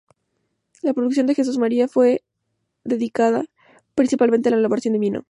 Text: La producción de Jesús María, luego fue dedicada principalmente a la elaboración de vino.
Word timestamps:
La 0.81 0.95
producción 0.95 1.27
de 1.27 1.35
Jesús 1.35 1.59
María, 1.59 1.81
luego 1.83 1.93
fue 1.93 2.23
dedicada 2.83 3.43
principalmente 3.93 4.49
a 4.49 4.51
la 4.51 4.57
elaboración 4.57 4.93
de 4.93 4.99
vino. 4.99 5.19